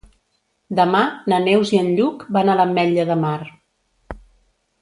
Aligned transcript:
Demà 0.79 1.01
na 1.33 1.39
Neus 1.43 1.75
i 1.77 1.81
en 1.81 1.91
Lluc 1.99 2.25
van 2.39 2.49
a 2.49 2.57
l'Ametlla 2.61 3.07
de 3.11 3.19
Mar. 3.27 3.39